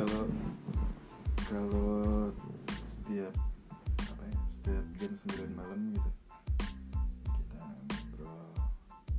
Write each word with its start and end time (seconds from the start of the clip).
kalau 0.00 0.24
kalau 1.44 2.32
setiap 2.88 3.36
apa 4.00 4.22
ya 4.24 4.38
setiap 4.48 4.84
jam 4.96 5.12
9 5.28 5.52
malam 5.60 5.92
gitu 5.92 6.10
kita 7.20 7.60
ngobrol 7.60 8.48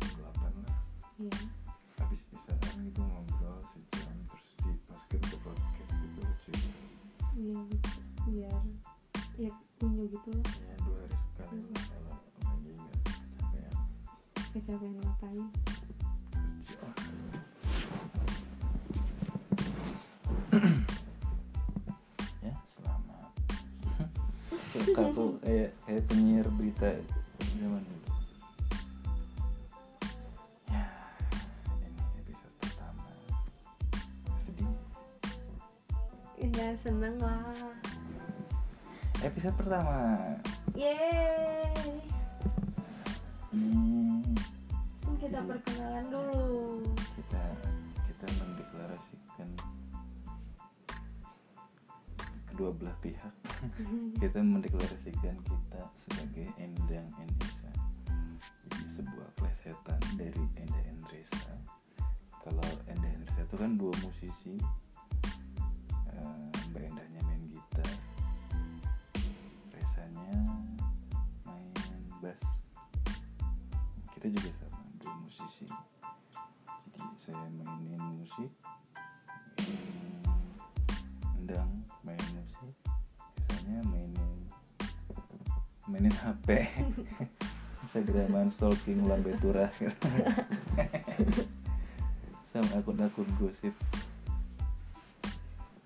jam 0.02 0.10
8 0.42 0.66
lah. 0.66 0.78
Iya. 1.22 1.38
Habis 2.02 2.22
isaan 2.34 2.78
gitu 2.90 2.98
ngobrol 2.98 3.62
sejam 3.78 4.16
terus 4.26 4.50
dimasukin 4.66 5.22
ke 5.22 5.38
podcast 5.46 5.92
gitu 6.02 6.20
lucu. 6.26 6.52
Iya 7.38 7.62
biar 8.26 8.64
ya 9.38 9.52
punya 9.78 10.04
gitu 10.10 10.30
lah. 10.34 10.50
Ya 10.66 10.76
dua 10.82 10.98
hari 10.98 11.14
sekali 11.14 11.60
lah 11.62 11.84
kalau 11.94 12.18
lagi 12.42 12.72
nggak 12.74 12.98
capean 13.38 13.76
kecapean 14.50 14.94
ngapain 14.98 15.46
ya 22.44 22.52
selamat. 22.68 23.32
Aku 25.00 25.40
kayak 25.40 25.72
kayak 25.88 26.04
penyiar 26.12 26.44
berita 26.60 26.92
zaman 27.56 27.80
dulu. 27.80 28.12
Ya 30.68 30.92
ini 31.88 32.04
episode 32.20 32.56
pertama. 32.60 33.08
Sedih. 34.44 34.76
Ya 36.36 36.76
seneng 36.84 37.16
lah. 37.24 37.56
Episode 39.24 39.56
pertama. 39.56 40.20
Yeay. 40.76 42.04
Ini 43.56 44.20
kita 45.16 45.48
perkenalan 45.48 46.12
dulu 46.12 46.91
kedua 52.62 52.78
belah 52.78 52.98
pihak. 53.02 53.34
Kita 54.22 54.38
mendeklarasikan 54.38 55.34
kita 55.34 55.82
sebagai 56.06 56.46
Endang 56.62 57.10
Endesa. 57.18 57.74
Jadi 58.38 58.86
sebuah 58.86 59.34
plesetan 59.34 59.98
dari 60.14 60.46
Enda 60.62 60.82
Endresa 60.86 61.58
kalau 62.46 62.62
Enda 62.86 63.10
Endresa 63.18 63.50
itu 63.50 63.58
kan 63.58 63.82
dua 63.82 63.90
musisi. 64.06 64.62
Eh, 66.14 66.38
Mbak 66.70 66.84
Endahnya 66.86 67.22
main 67.26 67.42
gitar. 67.50 67.90
Resanya 69.74 70.38
main 71.42 72.06
bass. 72.22 72.46
Kita 74.14 74.30
juga 74.38 74.50
sama 74.62 74.86
dua 75.02 75.16
musisi. 75.18 75.66
Jadi 76.94 77.10
saya 77.18 77.50
mainin 77.58 78.22
musik 78.22 78.54
mainin 85.92 86.16
HP 86.16 86.48
Instagraman 87.84 88.48
stalking 88.56 89.04
turah 89.44 89.68
gitu. 89.82 90.08
sama 92.48 92.80
akun-akun 92.80 93.28
gosip. 93.36 93.76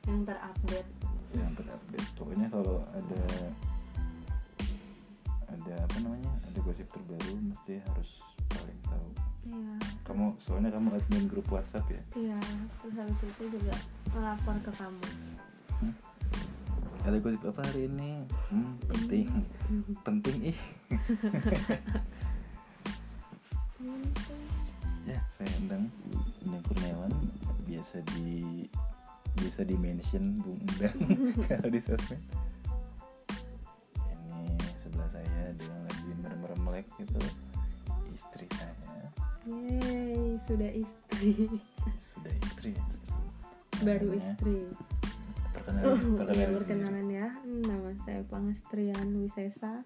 Yang 0.06 0.22
terupdate. 0.30 0.90
Yang 1.34 1.52
terupdate. 1.62 2.10
Pokoknya 2.14 2.48
kalau 2.54 2.86
ada 2.94 3.24
ada 5.50 5.76
apa 5.82 5.98
namanya 6.04 6.30
ada 6.46 6.60
gosip 6.62 6.86
terbaru 6.94 7.42
mesti 7.42 7.82
harus 7.82 8.10
paling 8.54 8.80
tahu. 8.86 9.10
Iya. 9.46 9.78
Kamu 10.06 10.26
soalnya 10.42 10.70
kamu 10.78 10.90
admin 10.94 11.26
grup 11.26 11.48
WhatsApp 11.50 11.90
ya? 11.90 12.02
Iya 12.14 12.38
terus 12.82 12.96
habis 13.02 13.20
itu 13.24 13.44
juga 13.50 13.74
melapor 14.14 14.58
ke 14.62 14.72
kamu 14.78 15.10
ada 17.06 17.22
gosip 17.22 17.46
apa 17.46 17.62
hari 17.70 17.86
ini? 17.86 18.26
Hmm, 18.50 18.74
penting. 18.90 19.28
Penting 20.02 20.38
ih. 20.54 20.60
Ya 25.06 25.22
saya 25.30 25.46
undang 25.62 25.86
undang 26.42 26.66
Kurniawan. 26.66 27.14
Biasa 27.70 28.02
di 28.18 28.66
biasa 29.38 29.62
di 29.62 29.78
mention 29.78 30.42
Bung 30.42 30.58
Undang 30.58 30.98
kalau 31.46 31.70
di 31.70 31.78
sosmed. 31.78 32.18
Ini 34.10 34.58
sebelah 34.82 35.06
saya 35.14 35.54
yang 35.62 35.82
lagi 35.86 36.10
merem 36.18 36.60
melek 36.66 36.90
itu 36.98 37.22
istri 38.18 38.50
saya. 38.58 39.06
Yeay 39.46 40.42
sudah 40.50 40.72
istri. 40.74 41.54
Sudah 42.02 42.34
istri 42.42 42.74
ya. 42.74 42.86
Sekarang. 42.90 43.86
baru 43.86 44.10
istri 44.18 44.56
perkenalan 45.66 45.90
Oh, 45.90 45.98
perkenalan 46.22 46.38
ya 46.38 46.48
perkenalan 46.54 47.08
ya. 47.10 47.28
Nama 47.44 47.90
saya 48.06 48.22
Pangestrian 48.30 49.08
Wisesa. 49.18 49.82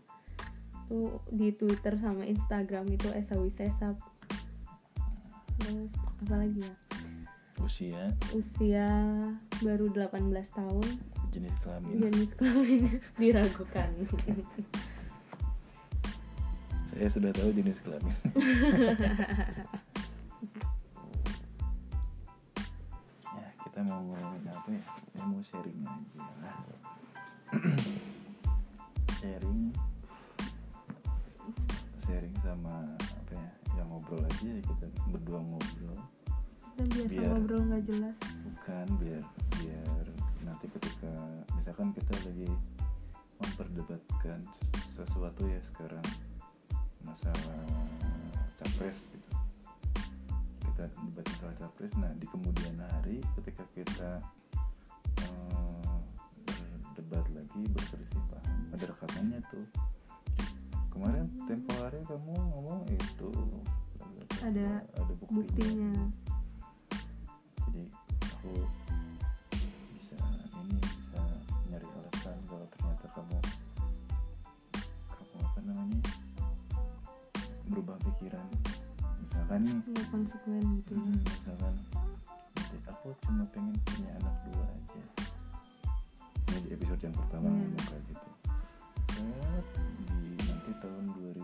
Tuh 0.91 1.23
di 1.31 1.55
Twitter 1.55 1.95
sama 1.95 2.27
Instagram 2.27 2.85
itu 2.91 3.07
Esa 3.15 3.39
Wisesa. 3.39 3.95
Terus 5.59 5.91
apa 5.95 6.35
lagi 6.35 6.59
ya? 6.61 6.75
usia 7.59 8.07
Usia 8.31 8.87
baru 9.61 9.91
18 9.91 10.15
tahun. 10.55 10.87
jenis 11.29 11.53
kelamin 11.61 12.01
Jenis 12.01 12.31
kelamin 12.33 12.81
diragukan. 13.21 13.89
saya 16.89 17.05
sudah 17.05 17.29
tahu 17.29 17.53
jenis 17.53 17.77
kelamin 17.85 18.15
kita 23.79 23.95
mau 23.95 24.03
ngomongin 24.11 24.43
apa 24.51 24.69
ya? 24.75 24.83
Saya 25.15 25.23
mau 25.31 25.39
sharing 25.39 25.79
aja 25.87 26.19
lah. 26.43 26.59
Sharing. 29.23 29.61
Sharing 32.03 32.35
sama 32.43 32.75
apa 32.99 33.33
ya? 33.39 33.49
Yang 33.79 33.87
ngobrol 33.87 34.19
aja 34.27 34.47
ya 34.51 34.59
kita 34.67 34.85
berdua 35.15 35.39
ngobrol. 35.47 35.95
Dan 36.75 36.87
biasa 36.91 37.07
Biar- 37.07 37.31
ngobrol 37.31 37.61
nggak 37.71 37.83
jelas. 37.87 38.15
bukan 38.43 38.87
biar 38.99 39.23
biar 39.63 40.05
nanti 40.43 40.65
ketika 40.75 41.13
misalkan 41.55 41.95
kita 41.95 42.13
lagi 42.27 42.51
memperdebatkan 43.39 44.39
ses- 44.59 45.07
sesuatu 45.07 45.47
ya 45.47 45.61
sekarang. 45.71 46.03
Masalah 47.07 47.63
capres 48.59 49.07
gitu 49.07 49.38
kita 50.79 50.95
debat 51.11 51.25
masalah 51.27 51.55
capres. 51.59 51.93
Nah 51.99 52.11
di 52.15 52.25
kemudian 52.31 52.79
hari 52.79 53.19
ketika 53.35 53.67
kita 53.75 54.11
eh, 55.27 55.99
berdebat 56.95 57.27
lagi 57.35 57.61
berselisih 57.75 58.23
paham 58.31 58.59
ada 58.71 58.83
rekamannya 58.87 59.39
tuh. 59.51 59.67
Kemarin 60.95 61.27
tempo 61.51 61.75
hari 61.83 61.99
kamu 62.07 62.31
ngomong 62.31 62.87
itu 62.95 63.31
Ada 64.39 64.79
ada 64.95 65.13
Buktinya. 65.27 65.91
jadi 67.67 67.83
aku 68.39 68.55
bisa 69.99 70.15
ini 70.63 70.79
bisa 70.79 71.21
nyari 71.67 71.87
alasan 71.91 72.39
kalau 72.47 72.65
ternyata 72.71 73.07
kamu 73.11 73.37
kamu 75.11 75.37
apa 75.43 75.59
namanya 75.59 76.01
berubah 77.67 77.99
pikiran 77.99 78.47
misalkan 79.49 79.65
nih 79.65 79.81
Nggak 79.81 80.05
konsekuen 80.07 80.61
gitu. 80.77 80.93
ya. 80.93 80.99
hmm, 80.99 81.17
misalkan 81.19 81.73
nanti 82.53 82.77
aku 82.85 83.07
cuma 83.19 83.43
pengen 83.49 83.73
punya 83.83 84.11
anak 84.15 84.35
dua 84.45 84.65
aja 84.67 85.01
ini 86.45 86.59
di 86.59 86.69
episode 86.71 87.01
yang 87.01 87.15
pertama 87.15 87.47
Hmm. 87.47 87.57
ngomong 87.59 87.81
kayak 87.83 88.03
gitu 88.05 88.27
Set, 89.09 89.65
di 90.05 90.15
nanti 90.39 90.71
tahun 90.77 91.05
2000 91.11 91.41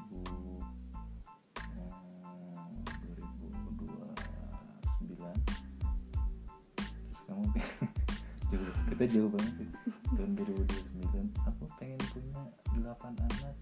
eh, 1.76 1.98
2029 3.04 3.90
terus 5.02 5.22
kamu 7.26 7.44
jauh 8.50 8.70
kita 8.88 9.06
jauh 9.09 9.29
banget 9.29 9.53
ya. 9.58 9.68
tahun 10.14 10.32
2029 10.38 11.41
aku 11.44 11.64
pengen 11.76 12.00
punya 12.14 12.41
8 12.78 12.85
anak 13.18 13.56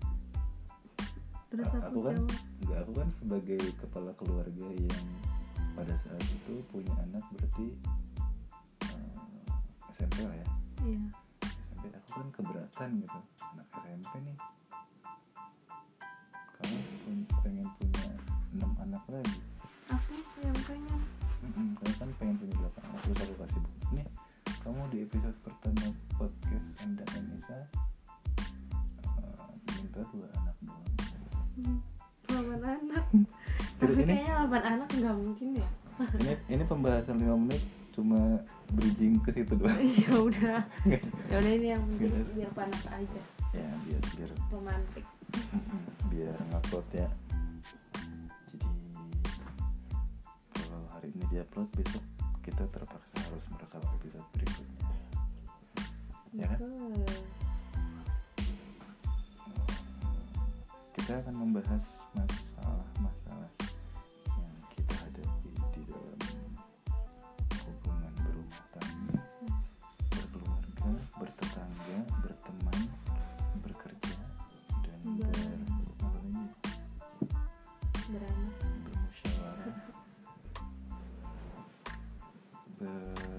Terus 1.53 1.69
aku, 1.69 1.85
aku 1.85 1.99
kan 2.01 2.17
jawab, 2.17 2.33
enggak 2.65 2.79
aku 2.81 2.93
kan 2.97 3.09
sebagai 3.13 3.61
kepala 3.77 4.11
keluarga 4.17 4.67
yang 4.73 5.05
pada 5.77 5.93
saat 6.01 6.25
itu 6.25 6.65
punya 6.73 6.89
anak 6.97 7.21
berarti 7.29 7.77
eh, 8.89 9.93
SMP 9.93 10.25
lah 10.25 10.33
ya. 10.33 10.47
Iya. 10.81 11.01
SMP 11.45 11.83
aku 11.93 12.09
kan 12.17 12.27
keberatan 12.33 12.89
gitu. 13.05 13.19
Anak 13.53 13.67
SMP 13.69 14.13
nih. 14.25 14.37
Kamu 16.57 16.77
pengen 17.45 17.67
punya 17.77 18.05
enam 18.57 18.71
anak 18.81 19.03
lagi 19.13 19.52
Tapi 33.93 34.01
ini- 34.03 34.13
kayaknya 34.17 34.33
delapan 34.35 34.63
anak 34.67 34.87
nggak 34.89 35.15
mungkin 35.15 35.47
ya. 35.55 35.69
ini 36.17 36.33
ini 36.49 36.63
pembahasan 36.65 37.21
5 37.21 37.37
menit 37.37 37.61
cuma 37.93 38.17
bridging 38.73 39.21
ke 39.21 39.29
situ 39.29 39.53
doang. 39.53 39.77
Ya 40.03 40.13
udah. 40.17 40.59
Ya 41.29 41.35
udah 41.37 41.51
ini 41.53 41.67
yang 41.69 41.83
penting 41.93 42.09
Yes. 42.09 42.29
biar 42.33 42.51
panas 42.51 42.83
aja. 42.89 43.21
Ya 43.53 43.69
biar 43.85 44.01
biar 44.17 44.29
Mm-mm, 44.33 45.81
biar 46.11 46.33
ngupload 46.49 46.87
ya. 46.91 47.05
Jadi 48.49 48.65
kalau 50.51 50.81
hari 50.89 51.13
ini 51.13 51.23
diupload 51.29 51.69
besok 51.77 52.01
kita 52.41 52.65
terpaksa 52.67 53.13
harus 53.29 53.45
merekam 53.53 53.81
episode 53.93 54.27
berikutnya. 54.33 54.85
Ya 56.33 56.45
kan? 56.49 56.59
Kita 60.93 61.13
akan 61.19 61.35
membahas 61.35 61.83
masalah-masalah 62.13 62.52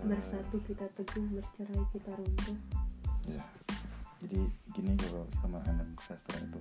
bersatu 0.04 0.56
kita 0.68 0.86
teguh 0.92 1.26
bercerai 1.32 1.84
kita 1.92 2.10
runtuh 2.14 2.58
ya 3.28 3.44
jadi 4.24 4.40
gini 4.72 4.96
kalau 4.96 5.28
sama 5.36 5.60
anak 5.68 5.84
sastra 6.00 6.40
itu. 6.40 6.60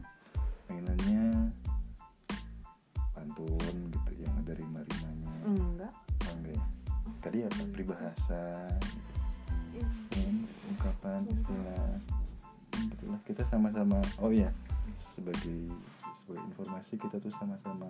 Pengenannya 0.67 1.47
pantun 3.15 3.75
gitu 3.87 4.11
yang 4.19 4.35
ada 4.43 4.51
rima-rimanya. 4.51 5.31
Enggak. 5.47 5.93
Oh, 6.27 6.33
enggak 6.35 6.53
ya? 6.59 6.63
Tadi 7.23 7.37
apa? 7.47 7.61
Peribahasa. 7.71 8.43
Kan, 10.11 10.35
ungkapan 10.75 11.23
istilah. 11.31 11.87
Hmm, 12.75 12.91
gitulah 12.91 13.21
kita 13.23 13.47
sama-sama 13.47 14.01
oh 14.17 14.33
ya 14.33 14.49
sebagai 14.97 15.71
sebagai 16.17 16.41
informasi 16.51 16.97
kita 16.97 17.21
tuh 17.21 17.29
sama-sama 17.29 17.85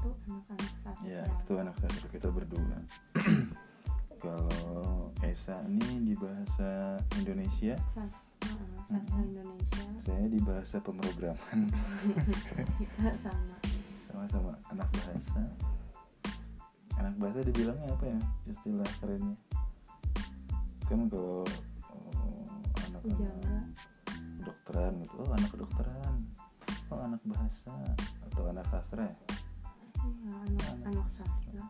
tuh 0.00 0.14
anak-anak 0.26 0.72
sastra 0.82 0.92
Ya, 1.06 1.22
itu 1.26 1.52
anak 1.58 1.74
sastra 1.78 2.06
kita 2.10 2.28
berdua. 2.30 2.78
Kalau 4.24 5.12
Esa 5.20 5.60
ini 5.68 6.00
di 6.00 6.14
bahasa 6.16 6.96
Indonesia, 7.20 7.76
Mm-mm. 8.88 9.20
Indonesia 9.20 9.84
saya 10.04 10.28
di 10.28 10.36
bahasa 10.44 10.76
pemrograman. 10.84 11.72
kita 12.76 13.12
sama 13.24 13.56
Sama-sama 14.12 14.52
anak 14.68 14.88
bahasa. 14.92 15.42
Anak 17.00 17.14
bahasa 17.16 17.40
dibilangnya 17.40 17.88
apa 17.88 18.04
ya 18.12 18.20
istilah 18.52 18.90
kerennya? 19.00 19.36
Kan 20.84 21.08
kalau 21.08 21.42
oh, 21.88 22.44
anak-anak 22.84 23.00
Pujangga 23.00 23.58
kedokteran 24.44 24.92
gitu, 25.00 25.16
oh 25.24 25.30
anak 25.32 25.50
kedokteran, 25.56 26.14
oh 26.92 27.00
anak 27.00 27.22
bahasa 27.24 27.74
atau 28.28 28.42
anak 28.52 28.66
sastra 28.68 29.04
ya? 29.08 29.16
Iya, 30.04 30.34
anak 30.36 30.72
anak 30.84 31.08
sastra 31.16 31.64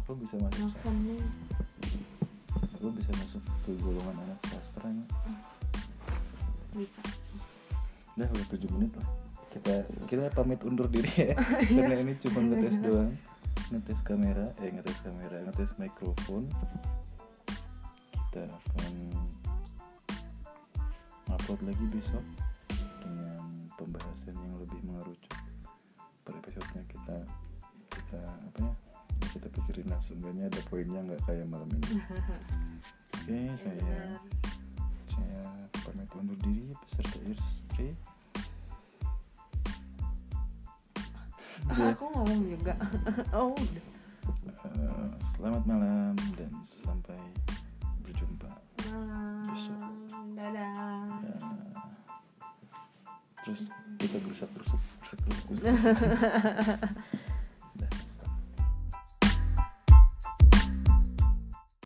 Aku 0.00 0.10
bisa 0.16 0.34
masuk, 0.40 0.56
anak 0.60 0.74
seni 0.80 1.18
aku 2.76 2.92
bisa 2.92 3.10
masuk 3.18 3.42
ke 3.64 3.72
golongan 3.82 4.16
anak 4.24 4.40
sastra 4.46 4.88
ya. 4.88 5.04
bisa. 6.76 7.02
Udah 8.14 8.28
udah 8.30 8.46
7 8.52 8.74
menit 8.76 8.92
lah. 8.94 9.08
Kita 9.50 9.74
kita 10.06 10.24
pamit 10.36 10.60
undur 10.62 10.86
diri 10.86 11.10
ya. 11.12 11.36
Karena 11.76 11.98
ini 11.98 12.14
cuma 12.22 12.40
ngetes 12.46 12.78
doang. 12.78 13.12
Ngetes 13.74 14.00
kamera 14.06 14.46
eh 14.62 14.70
ngetes 14.70 14.98
kamera 15.02 15.42
ngetes 15.50 15.72
mikrofon. 15.80 16.46
Kita 18.30 18.46
akan 18.46 18.92
upload 21.34 21.60
lagi 21.66 21.84
besok 21.90 22.22
dengan 23.02 23.66
pembahasan 23.74 24.38
yang 24.38 24.54
lebih 24.62 24.78
mengerucut 24.86 25.34
pada 26.22 26.38
episodenya 26.38 26.85
kita 27.06 27.22
kita 27.94 28.18
apa 28.18 28.58
ya 28.66 28.74
kita 29.30 29.46
pikirin 29.54 29.86
lah 29.94 30.00
sebenarnya 30.02 30.50
ada 30.50 30.60
poinnya 30.66 31.00
nggak 31.06 31.22
kayak 31.22 31.46
malam 31.46 31.70
ini 31.70 31.86
oke 33.14 33.38
saya 33.62 33.78
Benar. 33.78 34.10
saya 35.06 35.40
pamit 35.86 36.10
undur 36.18 36.38
diri 36.42 36.74
beserta 36.82 37.18
istri 37.30 37.94
Dia, 41.66 41.94
aku 41.94 42.04
ngomong 42.10 42.40
juga 42.42 42.74
oh 43.38 43.54
udah 43.54 43.86
eh, 44.66 45.08
selamat 45.38 45.62
malam 45.62 46.14
dan 46.34 46.50
sampai 46.66 47.18
berjumpa 48.02 48.50
Besok. 49.46 49.78
malam 49.78 50.26
dadah 50.34 50.74
Ya. 51.22 51.38
terus 53.46 53.70
kita 54.06 54.18
berusak 54.22 54.48
berusuk 54.54 54.80
berusak 55.02 55.18
berusuk 55.26 55.98